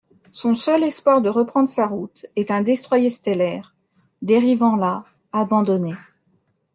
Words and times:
Son 0.31 0.55
seul 0.55 0.81
espoir 0.81 1.21
de 1.21 1.29
reprendre 1.29 1.69
sa 1.69 1.85
route 1.85 2.25
est 2.35 2.49
un 2.49 2.63
destroyer 2.63 3.11
stellaire, 3.11 3.75
dérivant 4.23 4.75
là, 4.75 5.05
abandonnée. 5.31 5.93